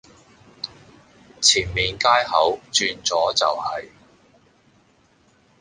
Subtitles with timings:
[1.41, 3.87] 前面街口轉左就係